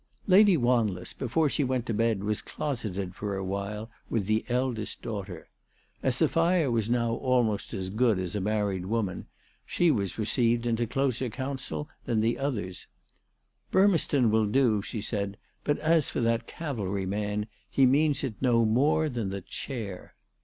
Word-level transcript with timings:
Lady 0.25 0.57
Wanless, 0.57 1.13
before 1.15 1.47
she 1.47 1.63
went 1.63 1.85
to 1.85 1.93
bed, 1.93 2.23
was 2.23 2.41
closeted 2.41 3.13
for 3.13 3.35
awhile 3.37 3.87
with 4.09 4.25
the 4.25 4.43
eldest 4.49 5.03
daughter. 5.03 5.47
As 6.01 6.15
Sophia 6.15 6.71
was 6.71 6.89
now 6.89 7.13
almost 7.13 7.71
as 7.75 7.91
good 7.91 8.17
as 8.17 8.35
a 8.35 8.41
married 8.41 8.87
woman, 8.87 9.27
she 9.63 9.91
was 9.91 10.17
re 10.17 10.25
ceived 10.25 10.65
into 10.65 10.87
closer 10.87 11.29
counsel 11.29 11.87
than 12.05 12.19
the 12.19 12.39
others. 12.39 12.87
"Burrnes 13.71 14.07
ton 14.07 14.31
will 14.31 14.47
do/' 14.47 14.81
she 14.81 15.01
said;" 15.01 15.37
but, 15.63 15.77
as 15.77 16.09
for 16.09 16.19
that 16.19 16.47
Cavalry 16.47 17.05
man, 17.05 17.45
he 17.69 17.85
means 17.85 18.23
it 18.23 18.33
no 18.41 18.65
more 18.65 19.07
than 19.07 19.29
the 19.29 19.41
chair." 19.41 20.15